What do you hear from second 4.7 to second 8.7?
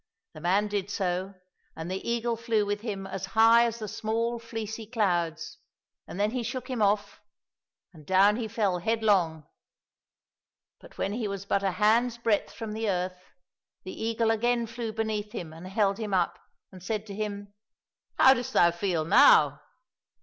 clouds, and then he shook him off, and down he